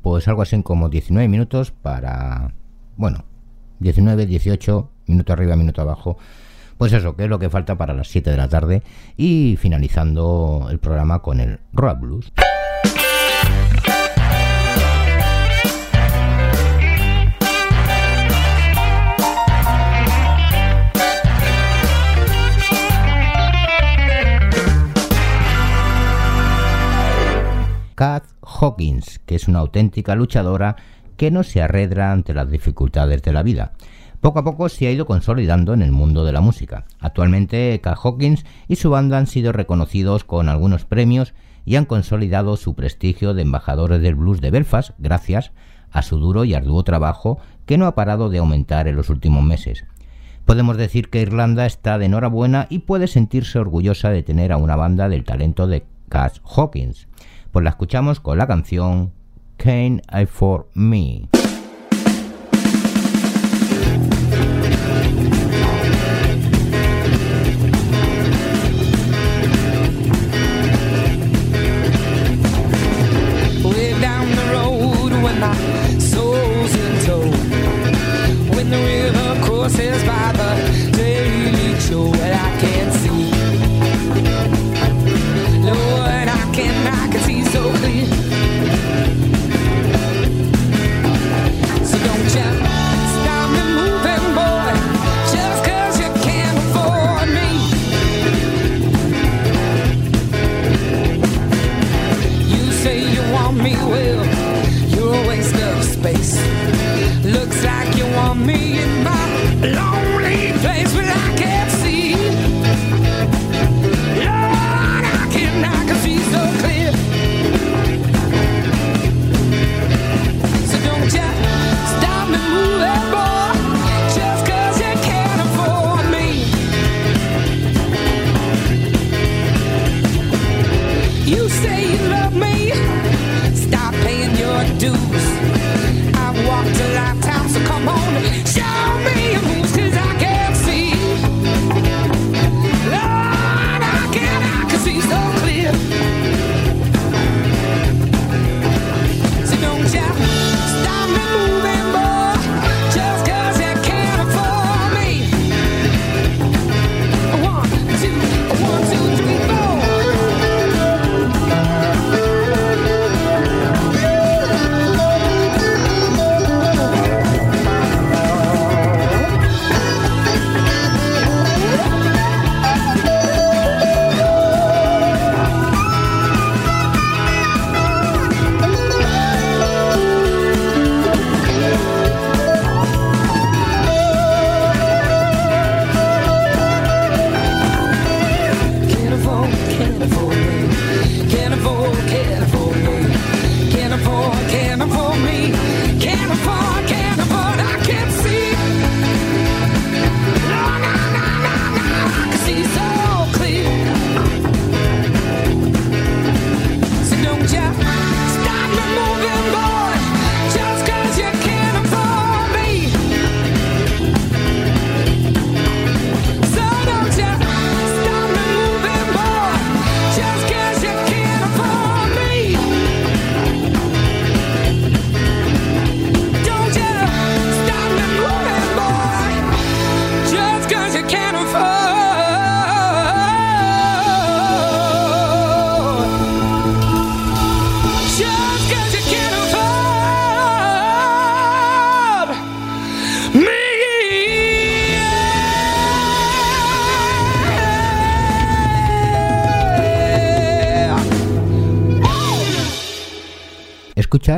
Pues 0.01 0.27
algo 0.27 0.41
así 0.41 0.61
como 0.63 0.89
19 0.89 1.27
minutos 1.27 1.71
para, 1.71 2.53
bueno, 2.97 3.25
19, 3.79 4.25
18, 4.25 4.89
minuto 5.07 5.33
arriba, 5.33 5.55
minuto 5.55 5.81
abajo. 5.81 6.17
Pues 6.77 6.91
eso, 6.93 7.15
que 7.15 7.23
es 7.23 7.29
lo 7.29 7.39
que 7.39 7.49
falta 7.49 7.77
para 7.77 7.93
las 7.93 8.07
7 8.07 8.29
de 8.29 8.37
la 8.37 8.49
tarde 8.49 8.83
y 9.15 9.57
finalizando 9.57 10.67
el 10.69 10.79
programa 10.79 11.21
con 11.21 11.39
el 11.39 11.59
Rock 11.71 11.99
Blues. 11.99 12.33
Kath 28.03 28.35
Hawkins, 28.41 29.19
que 29.25 29.35
es 29.35 29.47
una 29.47 29.59
auténtica 29.59 30.13
luchadora 30.13 30.75
que 31.15 31.31
no 31.31 31.41
se 31.43 31.61
arredra 31.61 32.11
ante 32.11 32.33
las 32.33 32.51
dificultades 32.51 33.21
de 33.21 33.31
la 33.31 33.43
vida. 33.43 33.71
Poco 34.19 34.39
a 34.39 34.43
poco 34.43 34.67
se 34.67 34.87
ha 34.87 34.91
ido 34.91 35.05
consolidando 35.05 35.73
en 35.73 35.81
el 35.81 35.93
mundo 35.93 36.25
de 36.25 36.33
la 36.33 36.41
música. 36.41 36.83
Actualmente, 36.99 37.79
Kath 37.81 37.99
Hawkins 38.03 38.43
y 38.67 38.75
su 38.75 38.89
banda 38.89 39.17
han 39.17 39.27
sido 39.27 39.53
reconocidos 39.53 40.25
con 40.25 40.49
algunos 40.49 40.83
premios 40.83 41.33
y 41.63 41.77
han 41.77 41.85
consolidado 41.85 42.57
su 42.57 42.75
prestigio 42.75 43.33
de 43.33 43.43
embajadores 43.43 44.01
del 44.01 44.15
blues 44.15 44.41
de 44.41 44.51
Belfast 44.51 44.91
gracias 44.97 45.53
a 45.89 46.01
su 46.01 46.19
duro 46.19 46.43
y 46.43 46.55
arduo 46.55 46.83
trabajo 46.83 47.39
que 47.65 47.77
no 47.77 47.85
ha 47.85 47.95
parado 47.95 48.29
de 48.29 48.39
aumentar 48.39 48.89
en 48.89 48.97
los 48.97 49.09
últimos 49.09 49.45
meses. 49.45 49.85
Podemos 50.43 50.75
decir 50.75 51.09
que 51.09 51.21
Irlanda 51.21 51.65
está 51.65 51.97
de 51.97 52.07
enhorabuena 52.07 52.67
y 52.69 52.79
puede 52.79 53.07
sentirse 53.07 53.59
orgullosa 53.59 54.09
de 54.09 54.23
tener 54.23 54.51
a 54.51 54.57
una 54.57 54.75
banda 54.75 55.07
del 55.07 55.23
talento 55.23 55.67
de 55.67 55.85
Cass 56.09 56.41
Hawkins. 56.43 57.07
Pues 57.53 57.63
la 57.63 57.69
escuchamos 57.69 58.19
con 58.19 58.39
la 58.39 58.47
canción 58.47 59.13
Can 59.57 60.01
I 60.11 60.25
For 60.25 60.67
Me. 60.73 61.29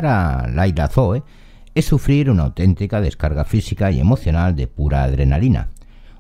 A 0.04 0.50
Laila 0.52 0.90
Zoe 0.90 1.24
es 1.74 1.86
sufrir 1.86 2.30
una 2.30 2.44
auténtica 2.44 3.00
descarga 3.00 3.46
física 3.46 3.92
y 3.92 4.02
emocional 4.02 4.54
de 4.56 4.68
pura 4.68 5.04
adrenalina. 5.04 5.70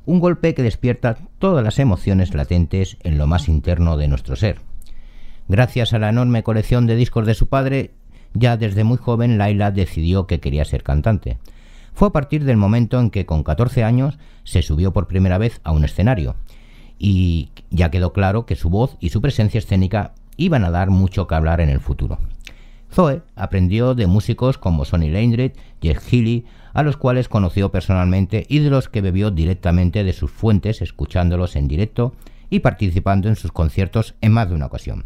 un 0.05 0.19
golpe 0.19 0.53
que 0.53 0.63
despierta 0.63 1.17
todas 1.39 1.63
las 1.63 1.79
emociones 1.79 2.33
latentes 2.33 2.97
en 3.03 3.17
lo 3.17 3.25
más 3.27 3.49
interno 3.49 3.97
de 3.97 4.07
nuestro 4.07 4.35
ser. 4.35 4.59
Gracias 5.47 5.93
a 5.93 5.99
la 5.99 6.09
enorme 6.09 6.43
colección 6.43 6.85
de 6.85 6.95
discos 6.95 7.25
de 7.25 7.33
su 7.33 7.47
padre, 7.47 7.91
ya 8.33 8.55
desde 8.55 8.83
muy 8.83 8.97
joven 8.97 9.37
Laila 9.39 9.71
decidió 9.71 10.27
que 10.27 10.39
quería 10.39 10.63
ser 10.63 10.83
cantante. 10.83 11.39
Fue 11.93 12.09
a 12.09 12.11
partir 12.11 12.45
del 12.45 12.55
momento 12.55 12.99
en 12.99 13.09
que 13.09 13.25
con 13.25 13.43
14 13.43 13.83
años 13.83 14.19
se 14.43 14.61
subió 14.61 14.93
por 14.93 15.07
primera 15.07 15.37
vez 15.37 15.59
a 15.63 15.71
un 15.71 15.83
escenario 15.83 16.35
y 16.99 17.49
ya 17.71 17.89
quedó 17.89 18.13
claro 18.13 18.45
que 18.45 18.55
su 18.55 18.69
voz 18.69 18.97
y 18.99 19.09
su 19.09 19.21
presencia 19.21 19.57
escénica 19.57 20.13
iban 20.37 20.63
a 20.65 20.71
dar 20.71 20.91
mucho 20.91 21.27
que 21.27 21.35
hablar 21.35 21.61
en 21.61 21.69
el 21.69 21.79
futuro. 21.79 22.19
Zoe 22.91 23.21
aprendió 23.35 23.95
de 23.95 24.07
músicos 24.07 24.57
como 24.57 24.85
Sonny 24.85 25.09
Landry, 25.09 25.53
Jeff 25.81 26.05
Healy, 26.11 26.45
a 26.73 26.83
los 26.83 26.97
cuales 26.97 27.29
conoció 27.29 27.71
personalmente 27.71 28.45
y 28.49 28.59
de 28.59 28.69
los 28.69 28.89
que 28.89 29.01
bebió 29.01 29.31
directamente 29.31 30.03
de 30.03 30.13
sus 30.13 30.31
fuentes 30.31 30.81
escuchándolos 30.81 31.55
en 31.55 31.67
directo 31.67 32.13
y 32.49 32.59
participando 32.59 33.29
en 33.29 33.35
sus 33.35 33.51
conciertos 33.51 34.15
en 34.21 34.31
más 34.31 34.49
de 34.49 34.55
una 34.55 34.67
ocasión. 34.67 35.05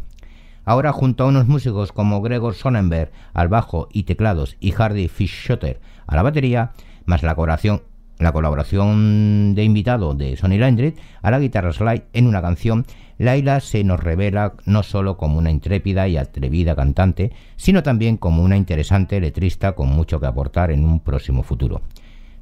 Ahora 0.64 0.92
junto 0.92 1.24
a 1.24 1.26
unos 1.26 1.46
músicos 1.46 1.92
como 1.92 2.20
Gregor 2.20 2.54
Sonnenberg 2.54 3.12
al 3.32 3.48
bajo 3.48 3.88
y 3.92 4.02
teclados 4.02 4.56
y 4.60 4.72
Hardy 4.72 5.08
Fischotter 5.08 5.80
a 6.06 6.16
la 6.16 6.22
batería, 6.22 6.72
más 7.06 7.22
la 7.22 7.34
colaboración, 7.34 7.82
la 8.20 8.32
colaboración 8.32 9.54
de 9.54 9.64
invitado 9.64 10.14
de 10.14 10.36
Sonny 10.36 10.58
Landry 10.58 10.94
a 11.22 11.30
la 11.30 11.38
guitarra 11.38 11.72
slide 11.72 12.04
en 12.12 12.26
una 12.26 12.42
canción, 12.42 12.84
Laila 13.18 13.60
se 13.60 13.84
nos 13.84 14.00
revela 14.00 14.54
no 14.64 14.82
solo 14.82 15.16
como 15.16 15.38
una 15.38 15.50
intrépida 15.50 16.08
y 16.08 16.16
atrevida 16.16 16.74
cantante, 16.74 17.32
sino 17.56 17.82
también 17.82 18.16
como 18.16 18.42
una 18.42 18.56
interesante 18.56 19.20
letrista 19.20 19.72
con 19.72 19.90
mucho 19.90 20.20
que 20.20 20.26
aportar 20.26 20.70
en 20.70 20.84
un 20.84 21.00
próximo 21.00 21.42
futuro. 21.42 21.82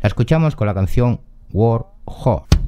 La 0.03 0.07
escuchamos 0.07 0.55
con 0.55 0.67
la 0.67 0.75
canción 0.75 1.21
War 1.53 1.87
Horse. 2.05 2.68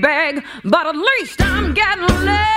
bag, 0.00 0.44
but 0.64 0.86
at 0.86 0.96
least 0.96 1.42
I'm 1.42 1.74
getting 1.74 2.06
laid. 2.24 2.53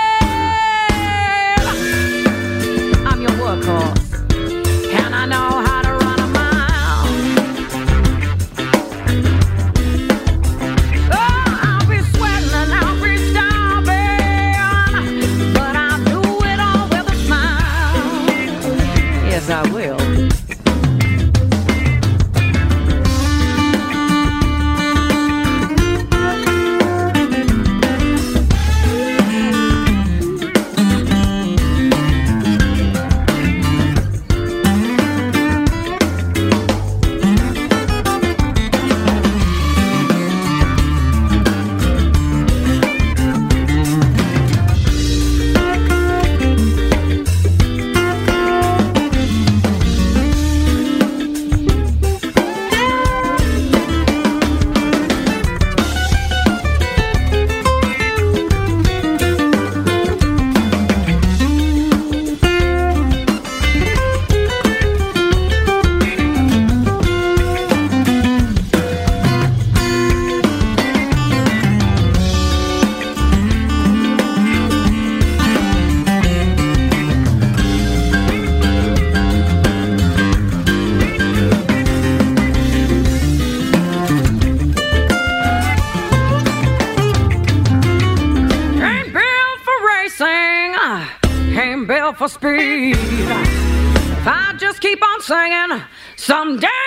come 96.48 96.56
down. 96.56 96.77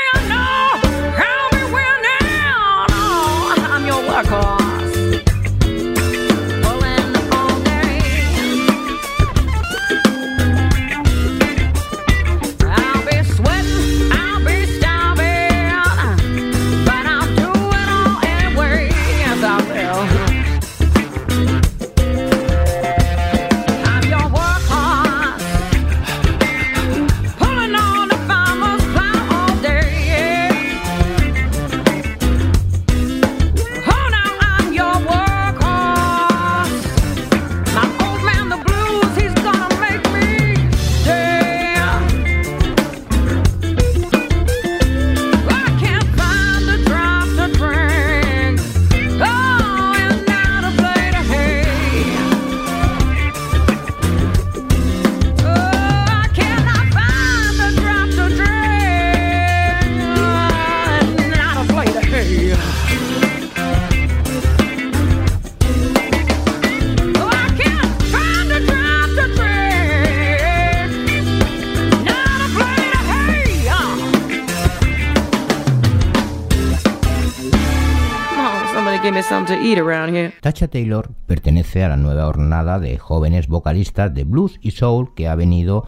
Eat 79.71 79.79
around 79.79 80.15
here. 80.15 80.33
Tasha 80.41 80.67
Taylor 80.67 81.11
pertenece 81.27 81.83
a 81.83 81.89
la 81.89 81.97
nueva 81.97 82.27
hornada 82.27 82.79
de 82.79 82.97
jóvenes 82.97 83.47
vocalistas 83.47 84.13
de 84.13 84.23
blues 84.23 84.59
y 84.61 84.71
soul 84.71 85.13
que 85.15 85.27
ha 85.27 85.35
venido 85.35 85.87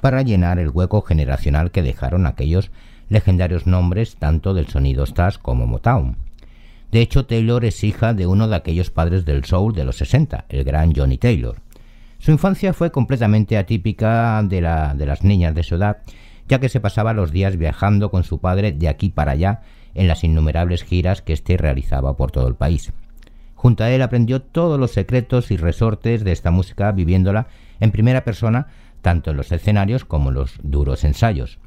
para 0.00 0.22
llenar 0.22 0.58
el 0.58 0.70
hueco 0.70 1.02
generacional 1.02 1.70
que 1.70 1.82
dejaron 1.82 2.26
aquellos 2.26 2.70
legendarios 3.08 3.66
nombres 3.66 4.16
tanto 4.16 4.54
del 4.54 4.68
sonido 4.68 5.04
Stars 5.04 5.38
como 5.38 5.66
Motown. 5.66 6.16
De 6.92 7.00
hecho, 7.00 7.26
Taylor 7.26 7.64
es 7.64 7.82
hija 7.82 8.14
de 8.14 8.26
uno 8.26 8.48
de 8.48 8.56
aquellos 8.56 8.90
padres 8.90 9.24
del 9.24 9.44
soul 9.44 9.74
de 9.74 9.84
los 9.84 9.96
60, 9.96 10.46
el 10.48 10.64
gran 10.64 10.94
Johnny 10.94 11.18
Taylor. 11.18 11.56
Su 12.18 12.30
infancia 12.30 12.72
fue 12.72 12.90
completamente 12.90 13.58
atípica 13.58 14.42
de, 14.42 14.60
la, 14.60 14.94
de 14.94 15.06
las 15.06 15.24
niñas 15.24 15.54
de 15.54 15.62
su 15.62 15.74
edad, 15.74 15.98
ya 16.48 16.60
que 16.60 16.68
se 16.68 16.80
pasaba 16.80 17.12
los 17.12 17.32
días 17.32 17.56
viajando 17.56 18.10
con 18.10 18.24
su 18.24 18.40
padre 18.40 18.72
de 18.72 18.88
aquí 18.88 19.10
para 19.10 19.32
allá 19.32 19.62
en 19.94 20.06
las 20.08 20.22
innumerables 20.24 20.84
giras 20.84 21.22
que 21.22 21.32
éste 21.32 21.56
realizaba 21.56 22.16
por 22.16 22.30
todo 22.30 22.46
el 22.48 22.54
país. 22.54 22.92
Junto 23.56 23.82
a 23.82 23.90
él 23.90 24.02
aprendió 24.02 24.40
todos 24.40 24.78
los 24.78 24.92
secretos 24.92 25.50
y 25.50 25.56
resortes 25.56 26.22
de 26.22 26.30
esta 26.30 26.52
música 26.52 26.92
viviéndola 26.92 27.48
en 27.80 27.90
primera 27.90 28.22
persona 28.22 28.68
tanto 29.02 29.30
en 29.30 29.36
los 29.36 29.50
escenarios 29.52 30.04
como 30.04 30.28
en 30.28 30.34
los 30.34 30.54
duros 30.62 31.04
ensayos. 31.04 31.58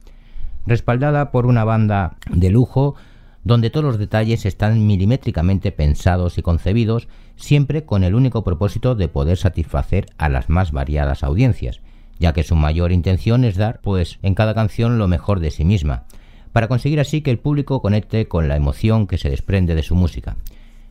Respaldada 0.66 1.32
por 1.32 1.46
una 1.46 1.64
banda 1.64 2.16
de 2.30 2.50
lujo 2.50 2.96
donde 3.44 3.70
todos 3.70 3.86
los 3.86 3.98
detalles 3.98 4.46
están 4.46 4.86
milimétricamente 4.86 5.72
pensados 5.72 6.38
y 6.38 6.42
concebidos, 6.42 7.08
siempre 7.38 7.86
con 7.86 8.04
el 8.04 8.14
único 8.14 8.44
propósito 8.44 8.94
de 8.96 9.08
poder 9.08 9.38
satisfacer 9.38 10.08
a 10.18 10.30
las 10.30 10.50
más 10.50 10.72
variadas 10.72 11.24
audiencias, 11.24 11.80
ya 12.20 12.34
que 12.34 12.44
su 12.44 12.56
mayor 12.56 12.92
intención 12.92 13.46
es 13.46 13.56
dar, 13.56 13.80
pues, 13.82 14.20
en 14.22 14.36
cada 14.36 14.54
canción 14.54 14.98
lo 14.98 15.08
mejor 15.08 15.40
de 15.40 15.52
sí 15.52 15.64
misma, 15.64 16.04
para 16.52 16.68
conseguir 16.68 17.00
así 17.00 17.22
que 17.22 17.32
el 17.32 17.40
público 17.40 17.82
conecte 17.82 18.28
con 18.28 18.48
la 18.48 18.58
emoción 18.58 19.08
que 19.08 19.18
se 19.18 19.30
desprende 19.30 19.76
de 19.76 19.84
su 19.84 19.96
música. 19.96 20.36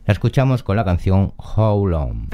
La 0.09 0.13
escuchamos 0.13 0.63
con 0.63 0.75
la 0.75 0.83
canción 0.83 1.33
How 1.37 1.85
Long. 1.85 2.29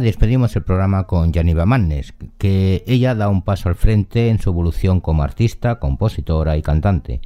Despedimos 0.00 0.56
el 0.56 0.62
programa 0.62 1.04
con 1.04 1.32
Janiva 1.32 1.66
Mannes, 1.66 2.14
que 2.38 2.84
ella 2.86 3.14
da 3.14 3.28
un 3.28 3.42
paso 3.42 3.68
al 3.68 3.74
frente 3.74 4.28
en 4.28 4.38
su 4.38 4.50
evolución 4.50 5.00
como 5.00 5.22
artista, 5.22 5.78
compositora 5.78 6.56
y 6.56 6.62
cantante. 6.62 7.20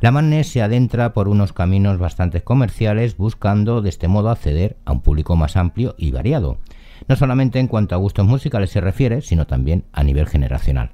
La 0.00 0.10
Mannes 0.10 0.48
se 0.48 0.62
adentra 0.62 1.12
por 1.12 1.28
unos 1.28 1.52
caminos 1.52 1.98
bastante 1.98 2.42
comerciales 2.42 3.16
buscando 3.16 3.80
de 3.80 3.88
este 3.88 4.08
modo 4.08 4.30
acceder 4.30 4.76
a 4.84 4.92
un 4.92 5.00
público 5.00 5.36
más 5.36 5.56
amplio 5.56 5.94
y 5.96 6.10
variado, 6.10 6.58
no 7.08 7.16
solamente 7.16 7.58
en 7.58 7.68
cuanto 7.68 7.94
a 7.94 7.98
gustos 7.98 8.26
musicales 8.26 8.70
se 8.70 8.80
refiere, 8.80 9.20
sino 9.20 9.46
también 9.46 9.84
a 9.92 10.02
nivel 10.02 10.26
generacional. 10.26 10.90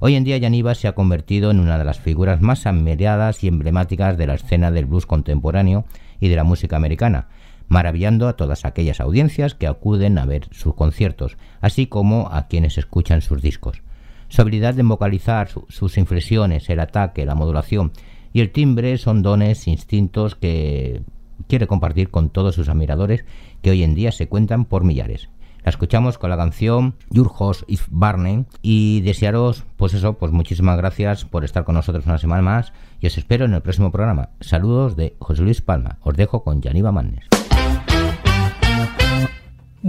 Hoy 0.00 0.16
en 0.16 0.24
día 0.24 0.36
Yaniva 0.36 0.74
se 0.74 0.88
ha 0.88 0.94
convertido 0.94 1.50
en 1.50 1.60
una 1.60 1.78
de 1.78 1.84
las 1.84 2.00
figuras 2.00 2.40
más 2.40 2.66
admiradas 2.66 3.44
y 3.44 3.48
emblemáticas 3.48 4.18
de 4.18 4.26
la 4.26 4.34
escena 4.34 4.70
del 4.70 4.86
blues 4.86 5.06
contemporáneo 5.06 5.84
y 6.18 6.28
de 6.28 6.36
la 6.36 6.44
música 6.44 6.76
americana, 6.76 7.28
maravillando 7.68 8.28
a 8.28 8.36
todas 8.36 8.64
aquellas 8.64 9.00
audiencias 9.00 9.54
que 9.54 9.66
acuden 9.66 10.18
a 10.18 10.26
ver 10.26 10.48
sus 10.50 10.74
conciertos, 10.74 11.36
así 11.60 11.86
como 11.86 12.28
a 12.30 12.46
quienes 12.48 12.78
escuchan 12.78 13.22
sus 13.22 13.42
discos. 13.42 13.82
Su 14.28 14.42
habilidad 14.42 14.74
de 14.74 14.82
vocalizar, 14.82 15.50
sus 15.68 15.98
inflexiones, 15.98 16.70
el 16.70 16.80
ataque, 16.80 17.26
la 17.26 17.34
modulación 17.34 17.92
y 18.32 18.40
el 18.40 18.50
timbre 18.50 18.96
son 18.98 19.22
dones, 19.22 19.68
instintos 19.68 20.34
que 20.34 21.02
quiere 21.48 21.66
compartir 21.66 22.10
con 22.10 22.30
todos 22.30 22.54
sus 22.54 22.68
admiradores 22.68 23.24
que 23.60 23.70
hoy 23.70 23.82
en 23.82 23.94
día 23.94 24.12
se 24.12 24.28
cuentan 24.28 24.64
por 24.64 24.84
millares. 24.84 25.28
La 25.64 25.70
escuchamos 25.70 26.18
con 26.18 26.30
la 26.30 26.36
canción 26.36 26.96
Your 27.10 27.30
Host 27.38 27.62
is 27.68 27.84
Barney 27.88 28.46
y 28.62 29.00
desearos, 29.02 29.64
pues 29.76 29.94
eso, 29.94 30.14
pues 30.14 30.32
muchísimas 30.32 30.76
gracias 30.76 31.24
por 31.24 31.44
estar 31.44 31.64
con 31.64 31.76
nosotros 31.76 32.06
una 32.06 32.18
semana 32.18 32.42
más 32.42 32.72
y 33.00 33.06
os 33.06 33.16
espero 33.16 33.44
en 33.44 33.54
el 33.54 33.62
próximo 33.62 33.92
programa. 33.92 34.30
Saludos 34.40 34.96
de 34.96 35.14
José 35.20 35.42
Luis 35.42 35.60
Palma. 35.60 35.98
Os 36.00 36.16
dejo 36.16 36.42
con 36.42 36.62
Yaniva 36.62 36.90
Mannes. 36.90 37.41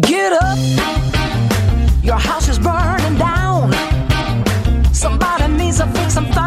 Get 0.01 0.33
up, 0.33 0.57
your 2.03 2.17
house 2.17 2.49
is 2.49 2.57
burning 2.57 3.15
down. 3.19 3.71
Somebody 4.91 5.53
needs 5.53 5.77
to 5.77 5.85
fix 5.85 6.15
some 6.15 6.25
things 6.25 6.42